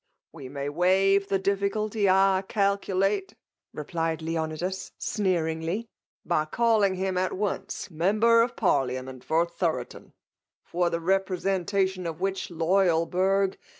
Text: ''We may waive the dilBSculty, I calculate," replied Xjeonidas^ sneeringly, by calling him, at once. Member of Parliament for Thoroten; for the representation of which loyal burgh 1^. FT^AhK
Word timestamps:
''We 0.33 0.49
may 0.49 0.67
waive 0.67 1.27
the 1.29 1.37
dilBSculty, 1.39 2.09
I 2.11 2.41
calculate," 2.47 3.35
replied 3.71 4.21
Xjeonidas^ 4.21 4.93
sneeringly, 4.97 5.89
by 6.25 6.45
calling 6.45 6.95
him, 6.95 7.19
at 7.19 7.33
once. 7.33 7.91
Member 7.91 8.41
of 8.41 8.55
Parliament 8.55 9.23
for 9.23 9.45
Thoroten; 9.45 10.13
for 10.63 10.89
the 10.89 10.99
representation 10.99 12.07
of 12.07 12.19
which 12.19 12.49
loyal 12.49 13.05
burgh 13.05 13.51
1^. 13.51 13.53
FT^AhK 13.53 13.57